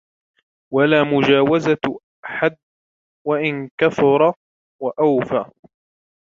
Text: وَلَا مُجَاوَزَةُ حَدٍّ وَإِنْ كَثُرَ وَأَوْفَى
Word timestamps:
وَلَا 0.73 1.03
مُجَاوَزَةُ 1.03 1.99
حَدٍّ 2.25 2.57
وَإِنْ 3.27 3.69
كَثُرَ 3.77 4.33
وَأَوْفَى 4.81 5.51